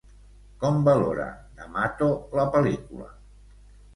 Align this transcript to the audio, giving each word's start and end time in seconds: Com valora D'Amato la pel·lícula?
Com 0.61 0.79
valora 0.87 1.27
D'Amato 1.59 2.09
la 2.39 2.45
pel·lícula? 2.57 3.13